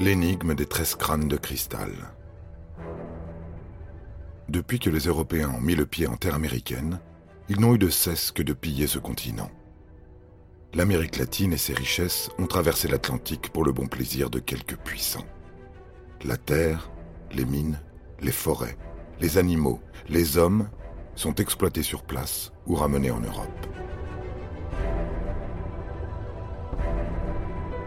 [0.00, 1.90] L'énigme des treize crânes de cristal.
[4.48, 7.00] Depuis que les Européens ont mis le pied en terre américaine,
[7.48, 9.50] ils n'ont eu de cesse que de piller ce continent.
[10.72, 15.26] L'Amérique latine et ses richesses ont traversé l'Atlantique pour le bon plaisir de quelques puissants.
[16.22, 16.92] La terre,
[17.32, 17.80] les mines,
[18.20, 18.78] les forêts,
[19.20, 20.68] les animaux, les hommes
[21.16, 23.66] sont exploités sur place ou ramenés en Europe.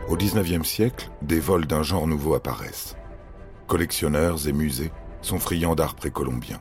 [0.10, 2.96] Au XIXe siècle, des vols d'un genre nouveau apparaissent.
[3.68, 6.60] Collectionneurs et musées sont friands d'art précolombien.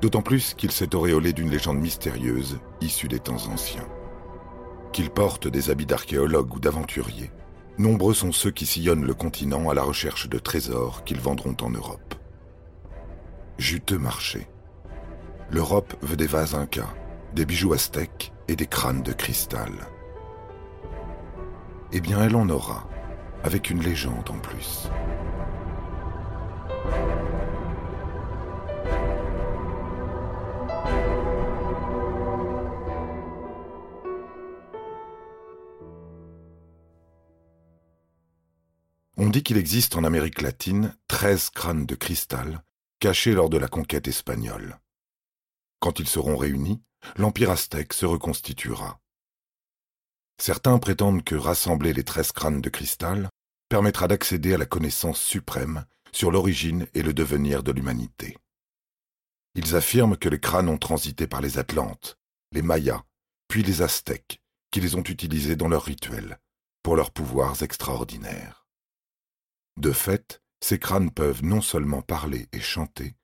[0.00, 3.86] D'autant plus qu'il s'est auréolé d'une légende mystérieuse issue des temps anciens.
[4.92, 7.30] Qu'ils portent des habits d'archéologues ou d'aventuriers,
[7.78, 11.70] nombreux sont ceux qui sillonnent le continent à la recherche de trésors qu'ils vendront en
[11.70, 12.14] Europe.
[13.58, 14.48] Juteux marché.
[15.50, 16.92] L'Europe veut des vases incas,
[17.34, 19.70] des bijoux aztèques et des crânes de cristal
[21.96, 22.88] eh bien elle en aura,
[23.44, 24.88] avec une légende en plus.
[39.16, 42.64] On dit qu'il existe en Amérique latine 13 crânes de cristal
[42.98, 44.80] cachés lors de la conquête espagnole.
[45.78, 46.82] Quand ils seront réunis,
[47.16, 48.98] l'Empire aztèque se reconstituera.
[50.40, 53.28] Certains prétendent que rassembler les treize crânes de cristal
[53.68, 58.36] permettra d'accéder à la connaissance suprême sur l'origine et le devenir de l'humanité.
[59.54, 62.18] Ils affirment que les crânes ont transité par les Atlantes,
[62.52, 63.02] les Mayas,
[63.48, 64.40] puis les Aztèques,
[64.70, 66.38] qui les ont utilisés dans leurs rituels,
[66.82, 68.66] pour leurs pouvoirs extraordinaires.
[69.76, 73.14] De fait, ces crânes peuvent non seulement parler et chanter,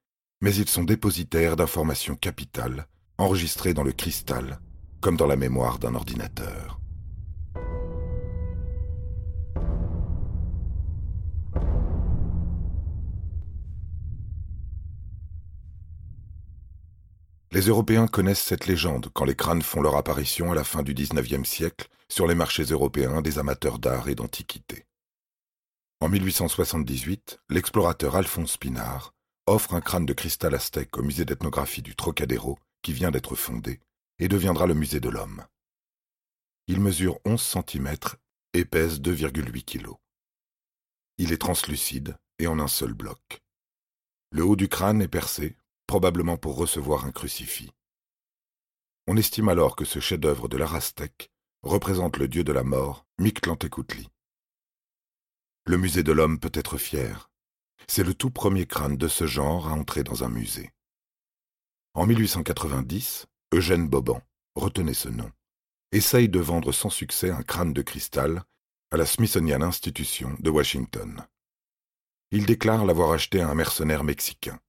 [0.41, 2.87] mais ils sont dépositaires d'informations capitales,
[3.19, 4.61] enregistrées dans le cristal,
[5.01, 6.80] comme dans la mémoire d'un ordinateur.
[17.53, 20.95] Les Européens connaissent cette légende quand les crânes font leur apparition à la fin du
[20.95, 24.87] XIXe siècle sur les marchés européens des amateurs d'art et d'antiquité.
[26.01, 29.15] En 1878, l'explorateur Alphonse Pinard
[29.47, 33.81] offre un crâne de cristal aztèque au musée d'ethnographie du Trocadéro qui vient d'être fondé
[34.21, 35.45] et deviendra le musée de l'homme.
[36.69, 37.97] Il mesure 11 cm
[38.55, 39.91] et pèse 2,8 kg.
[41.19, 43.43] Il est translucide et en un seul bloc.
[44.31, 45.57] Le haut du crâne est percé
[45.91, 47.69] probablement pour recevoir un crucifix.
[49.09, 51.33] On estime alors que ce chef-d'œuvre de l'art aztèque
[51.65, 54.09] représente le dieu de la mort, Mictlantecutli.
[55.67, 57.29] Le musée de l'homme peut être fier.
[57.89, 60.71] C'est le tout premier crâne de ce genre à entrer dans un musée.
[61.95, 64.23] En 1890, Eugène Boban,
[64.55, 65.33] retenez ce nom,
[65.91, 68.45] essaye de vendre sans succès un crâne de cristal
[68.93, 71.27] à la Smithsonian Institution de Washington.
[72.31, 74.61] Il déclare l'avoir acheté à un mercenaire mexicain.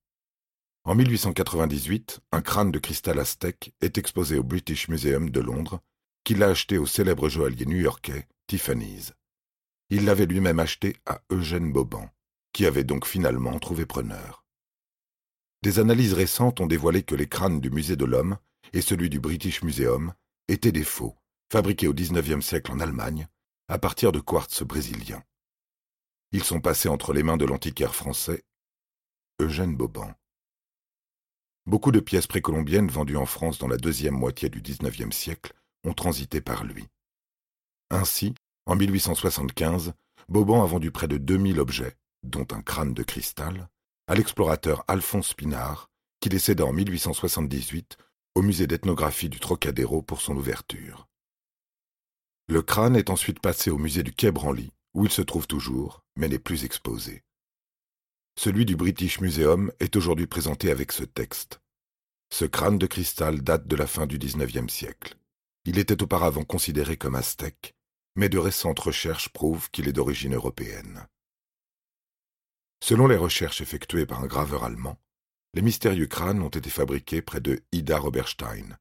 [0.84, 5.80] En 1898, un crâne de cristal aztèque est exposé au British Museum de Londres,
[6.24, 9.14] qu'il a acheté au célèbre joaillier new-yorkais Tiffany's.
[9.92, 12.10] Il l'avait lui-même acheté à Eugène Boban,
[12.52, 14.44] qui avait donc finalement trouvé preneur.
[15.62, 18.38] Des analyses récentes ont dévoilé que les crânes du musée de l'homme
[18.74, 20.14] et celui du British Museum
[20.48, 21.16] étaient des faux,
[21.52, 23.28] fabriqués au XIXe siècle en Allemagne,
[23.68, 25.24] à partir de quartz brésilien.
[26.32, 28.44] Ils sont passés entre les mains de l'antiquaire français
[29.40, 30.16] Eugène Boban.
[31.68, 35.54] Beaucoup de pièces précolombiennes vendues en France dans la deuxième moitié du XIXe siècle
[35.84, 36.88] ont transité par lui.
[37.92, 38.34] Ainsi,
[38.66, 39.94] en 1875,
[40.28, 43.70] Boban a vendu près de 2000 objets, dont un crâne de cristal,
[44.08, 47.98] à l'explorateur Alphonse Pinard, qui décéda en 1878
[48.36, 51.08] au musée d'ethnographie du Trocadéro pour son ouverture.
[52.48, 56.04] Le crâne est ensuite passé au musée du Quai Branly, où il se trouve toujours,
[56.16, 57.24] mais n'est plus exposé.
[58.38, 61.62] Celui du British Museum est aujourd'hui présenté avec ce texte.
[62.32, 65.18] Ce crâne de cristal date de la fin du XIXe siècle.
[65.66, 67.76] Il était auparavant considéré comme aztèque,
[68.16, 71.08] mais de récentes recherches prouvent qu'il est d'origine européenne.
[72.84, 74.98] Selon les recherches effectuées par un graveur allemand,
[75.54, 78.78] les mystérieux crânes ont été fabriqués près de Idar Oberstein,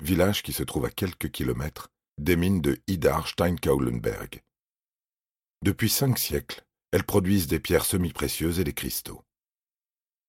[0.00, 4.42] village qui se trouve à quelques kilomètres des mines de Idar Steinkaulenberg.
[5.62, 9.24] Depuis cinq siècles, elles produisent des pierres semi-précieuses et des cristaux.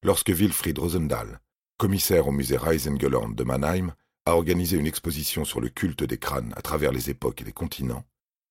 [0.03, 1.41] Lorsque Wilfried Rosendahl,
[1.77, 6.53] commissaire au musée Reisengeland de Mannheim, a organisé une exposition sur le culte des crânes
[6.55, 8.05] à travers les époques et les continents,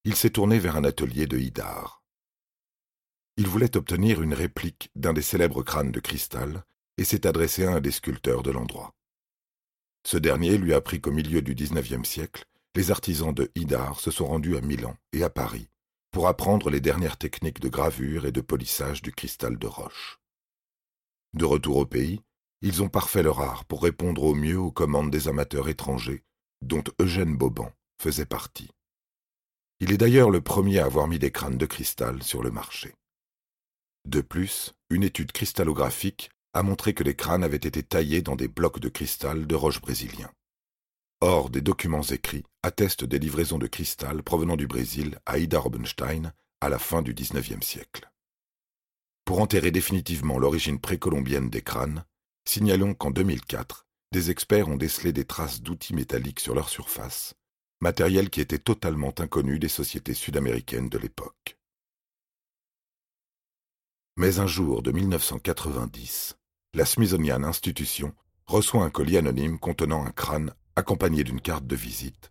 [0.05, 2.03] il s'est tourné vers un atelier de Idar.
[3.37, 6.65] Il voulait obtenir une réplique d'un des célèbres crânes de cristal
[6.99, 8.93] et s'est adressé à un des sculpteurs de l'endroit.
[10.05, 14.11] Ce dernier lui a appris qu'au milieu du XIXe siècle, les artisans de Idar se
[14.11, 15.69] sont rendus à Milan et à Paris
[16.11, 20.19] pour apprendre les dernières techniques de gravure et de polissage du cristal de roche.
[21.35, 22.21] De retour au pays,
[22.63, 26.25] ils ont parfait leur art pour répondre au mieux aux commandes des amateurs étrangers,
[26.63, 28.71] dont Eugène Boban faisait partie.
[29.79, 32.95] Il est d'ailleurs le premier à avoir mis des crânes de cristal sur le marché.
[34.07, 38.49] De plus, une étude cristallographique a montré que les crânes avaient été taillés dans des
[38.49, 40.31] blocs de cristal de roche brésilien.
[41.23, 46.33] Or, des documents écrits attestent des livraisons de cristal provenant du Brésil à Ida Robenstein
[46.63, 48.11] à la fin du XIXe siècle.
[49.27, 52.05] Pour enterrer définitivement l'origine précolombienne des crânes,
[52.47, 57.35] signalons qu'en 2004, des experts ont décelé des traces d'outils métalliques sur leur surface,
[57.81, 61.59] matériel qui était totalement inconnu des sociétés sud-américaines de l'époque.
[64.17, 66.37] Mais un jour de 1990,
[66.75, 68.15] la Smithsonian Institution
[68.47, 72.31] reçoit un colis anonyme contenant un crâne accompagné d'une carte de visite.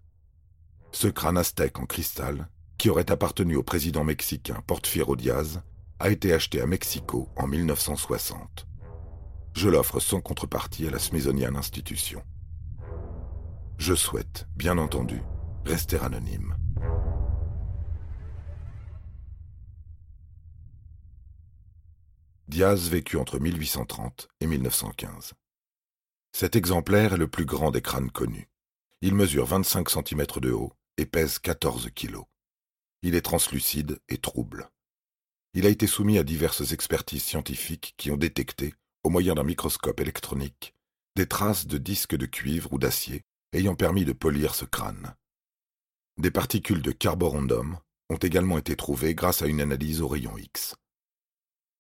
[0.92, 5.62] Ce crâne aztèque en cristal, qui aurait appartenu au président mexicain Porfirio Diaz,
[6.00, 8.66] a été acheté à Mexico en 1960.
[9.54, 12.24] Je l'offre sans contrepartie à la Smithsonian Institution.
[13.78, 15.22] Je souhaite, bien entendu,
[15.66, 16.56] rester anonyme.
[22.48, 25.34] Diaz vécut entre 1830 et 1915.
[26.40, 28.48] Cet exemplaire est le plus grand des crânes connus.
[29.02, 32.20] Il mesure 25 cm de haut et pèse 14 kg.
[33.02, 34.70] Il est translucide et trouble.
[35.54, 40.00] Il a été soumis à diverses expertises scientifiques qui ont détecté, au moyen d'un microscope
[40.00, 40.74] électronique,
[41.18, 45.18] des traces de disques de cuivre ou d'acier ayant permis de polir ce crâne.
[46.18, 47.78] Des particules de carborundum
[48.10, 50.78] ont également été trouvées grâce à une analyse au rayon X.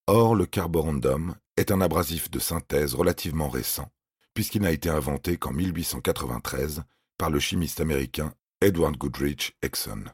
[0.08, 3.90] Or, le carborundum est un abrasif de synthèse relativement récent,
[4.34, 6.84] puisqu'il n'a été inventé qu'en 1893
[7.18, 10.06] par le chimiste américain Edward Goodrich Exxon.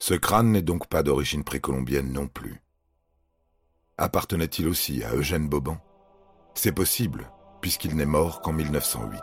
[0.00, 2.60] Ce crâne n'est donc pas d'origine précolombienne non plus.
[3.98, 5.78] Appartenait-il aussi à Eugène Boban
[6.54, 7.30] C'est possible,
[7.60, 9.20] puisqu'il n'est mort qu'en 1908.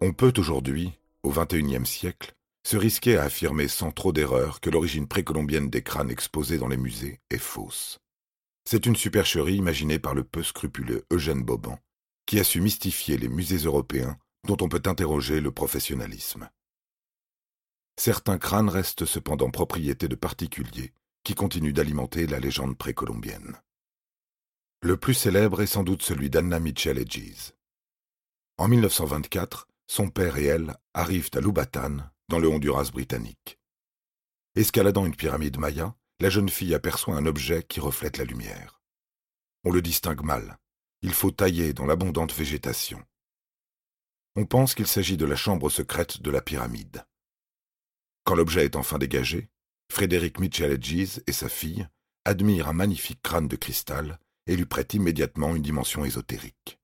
[0.00, 5.08] On peut aujourd'hui, au XXIe siècle, se risquer à affirmer sans trop d'erreur que l'origine
[5.08, 7.98] précolombienne des crânes exposés dans les musées est fausse.
[8.64, 11.78] C'est une supercherie imaginée par le peu scrupuleux Eugène Boban,
[12.26, 14.16] qui a su mystifier les musées européens
[14.46, 16.48] dont on peut interroger le professionnalisme.
[17.98, 20.92] Certains crânes restent cependant propriété de particuliers
[21.24, 23.56] qui continuent d'alimenter la légende précolombienne.
[24.80, 27.52] Le plus célèbre est sans doute celui d'Anna Mitchell Edges.
[28.58, 31.98] En 1924, son père et elle arrivent à Lubatan,
[32.32, 33.58] dans le Honduras britannique.
[34.54, 38.80] Escaladant une pyramide maya, la jeune fille aperçoit un objet qui reflète la lumière.
[39.64, 40.56] On le distingue mal.
[41.02, 43.04] Il faut tailler dans l'abondante végétation.
[44.34, 47.04] On pense qu'il s'agit de la chambre secrète de la pyramide.
[48.24, 49.50] Quand l'objet est enfin dégagé,
[49.90, 51.86] Frédéric Mitchell Edges et sa fille
[52.24, 56.80] admirent un magnifique crâne de cristal et lui prêtent immédiatement une dimension ésotérique.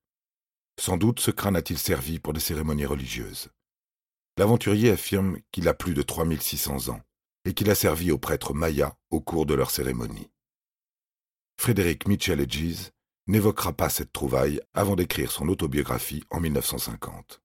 [0.78, 3.48] Sans doute ce crâne a-t-il servi pour des cérémonies religieuses.
[4.38, 7.00] L'aventurier affirme qu'il a plus de 3600 ans
[7.44, 10.30] et qu'il a servi aux prêtres mayas au cours de leurs cérémonies.
[11.60, 12.92] Frédéric Mitchell Edges
[13.26, 17.42] n'évoquera pas cette trouvaille avant d'écrire son autobiographie en 1950.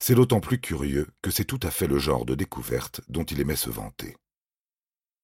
[0.00, 3.40] C'est d'autant plus curieux que c'est tout à fait le genre de découverte dont il
[3.40, 4.16] aimait se vanter.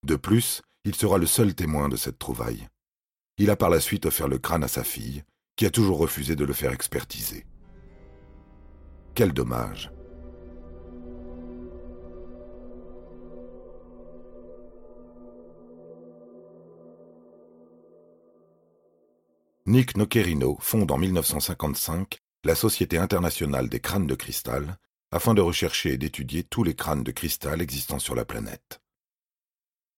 [0.04, 2.68] De plus, il sera le seul témoin de cette trouvaille.
[3.38, 5.24] Il a par la suite offert le crâne à sa fille,
[5.56, 7.44] qui a toujours refusé de le faire expertiser.
[9.16, 9.90] Quel dommage.
[19.68, 24.78] Nick Nocerino fonde en 1955 la Société internationale des crânes de cristal
[25.10, 28.80] afin de rechercher et d'étudier tous les crânes de cristal existants sur la planète.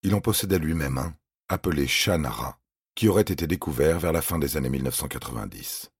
[0.02, 1.14] Il en possédait lui-même un,
[1.50, 2.58] appelé Shanara,
[2.94, 5.90] qui aurait été découvert vers la fin des années 1990.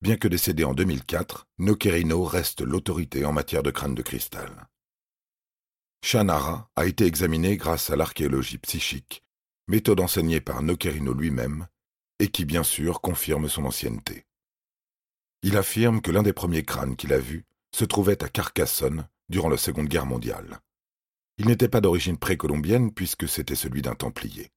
[0.00, 4.68] Bien que décédé en 2004, Nocerino reste l'autorité en matière de crâne de cristal.
[6.04, 9.24] Shannara a été examiné grâce à l'archéologie psychique,
[9.66, 11.66] méthode enseignée par Nocerino lui-même,
[12.18, 14.24] et qui bien sûr confirme son ancienneté.
[15.42, 17.44] Il affirme que l'un des premiers crânes qu'il a vus
[17.74, 20.60] se trouvait à Carcassonne durant la Seconde Guerre mondiale.
[21.38, 24.50] Il n'était pas d'origine précolombienne puisque c'était celui d'un Templier.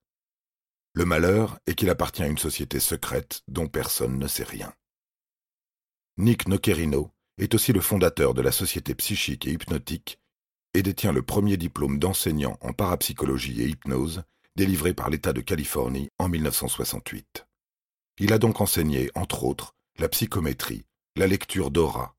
[0.93, 4.73] Le malheur est qu'il appartient à une société secrète dont personne ne sait rien.
[6.17, 10.19] Nick Nocerino est aussi le fondateur de la Société psychique et hypnotique
[10.73, 14.23] et détient le premier diplôme d'enseignant en parapsychologie et hypnose
[14.55, 17.48] délivré par l'État de Californie en 1968.
[18.21, 20.83] Il a donc enseigné, entre autres, la psychométrie,
[21.15, 22.15] la lecture d'aura,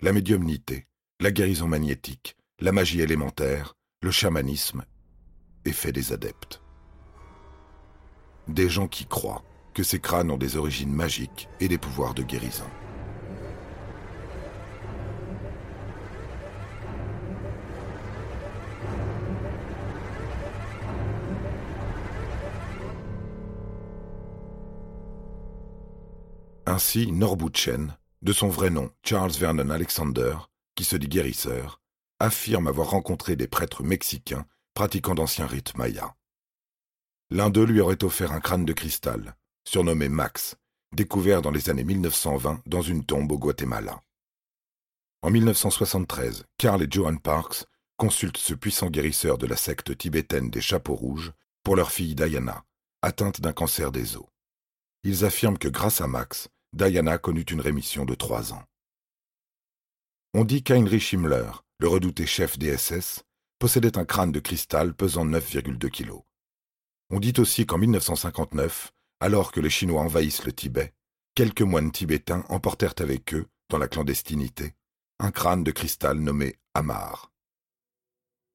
[0.00, 0.88] la médiumnité,
[1.20, 4.84] la guérison magnétique, la magie élémentaire, le chamanisme,
[5.64, 6.60] et fait des adeptes.
[8.48, 9.44] Des gens qui croient
[9.74, 12.68] que ces crânes ont des origines magiques et des pouvoirs de guérison.
[26.74, 30.34] Ainsi, Norbuchen, de son vrai nom Charles Vernon Alexander,
[30.74, 31.80] qui se dit guérisseur,
[32.18, 36.16] affirme avoir rencontré des prêtres mexicains pratiquant d'anciens rites mayas.
[37.30, 40.56] L'un d'eux lui aurait offert un crâne de cristal, surnommé Max,
[40.90, 44.02] découvert dans les années 1920 dans une tombe au Guatemala.
[45.22, 47.66] En 1973, Carl et Johan Parks
[47.96, 52.64] consultent ce puissant guérisseur de la secte tibétaine des Chapeaux Rouges pour leur fille Diana,
[53.00, 54.26] atteinte d'un cancer des os.
[55.04, 58.64] Ils affirment que grâce à Max, Diana connut une rémission de trois ans.
[60.34, 63.22] On dit qu'Heinrich Himmler, le redouté chef des SS,
[63.60, 66.10] possédait un crâne de cristal pesant 9,2 kg.
[67.10, 70.92] On dit aussi qu'en 1959, alors que les Chinois envahissent le Tibet,
[71.36, 74.74] quelques moines tibétains emportèrent avec eux, dans la clandestinité,
[75.20, 77.30] un crâne de cristal nommé Amar.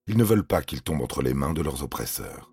[0.07, 2.51] Ils ne veulent pas qu'il tombe entre les mains de leurs oppresseurs.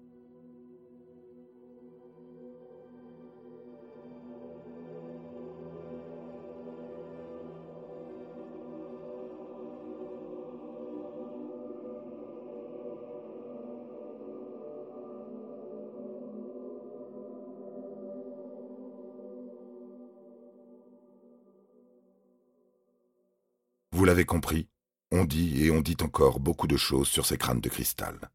[24.07, 24.69] L'avez compris,
[25.11, 28.31] on dit et on dit encore beaucoup de choses sur ces crânes de cristal.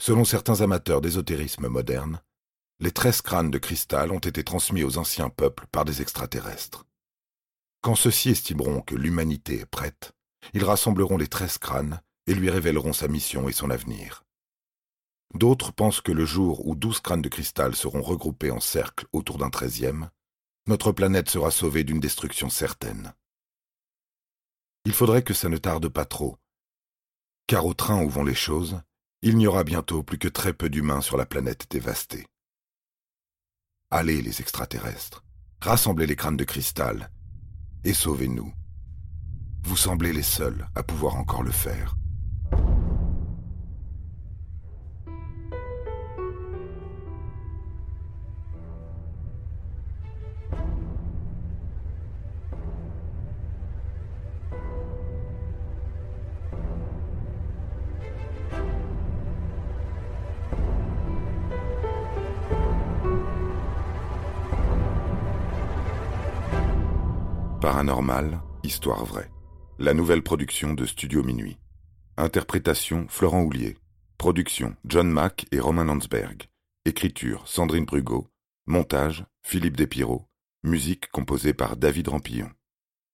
[0.00, 2.20] Selon certains amateurs d'ésotérisme moderne,
[2.80, 6.84] les treize crânes de cristal ont été transmis aux anciens peuples par des extraterrestres.
[7.80, 10.12] Quand ceux-ci estimeront que l'humanité est prête,
[10.54, 14.24] ils rassembleront les treize crânes et lui révéleront sa mission et son avenir.
[15.34, 19.38] D'autres pensent que le jour où douze crânes de cristal seront regroupés en cercle autour
[19.38, 20.10] d'un treizième,
[20.66, 23.14] notre planète sera sauvée d'une destruction certaine.
[24.84, 26.36] Il faudrait que ça ne tarde pas trop,
[27.46, 28.80] car au train où vont les choses,
[29.22, 32.26] il n'y aura bientôt plus que très peu d'humains sur la planète dévastée.
[33.90, 35.22] Allez, les extraterrestres,
[35.60, 37.10] rassemblez les crânes de cristal
[37.84, 38.52] et sauvez-nous.
[39.62, 41.94] Vous semblez les seuls à pouvoir encore le faire.
[67.62, 69.30] Paranormal, histoire vraie.
[69.78, 71.60] La nouvelle production de Studio Minuit.
[72.16, 73.76] Interprétation Florent Houlier.
[74.18, 76.48] Production John Mack et Romain Landsberg.
[76.86, 78.26] Écriture Sandrine Brugot.
[78.66, 80.26] Montage Philippe Despiraux.
[80.64, 82.50] Musique composée par David Rampillon.